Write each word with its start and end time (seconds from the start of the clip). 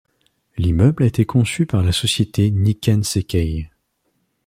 L'immeuble 0.57 1.03
a 1.03 1.05
été 1.05 1.25
conçu 1.27 1.67
par 1.67 1.83
la 1.83 1.91
société 1.91 2.49
Nikken 2.49 3.03
Sekkei. 3.03 3.69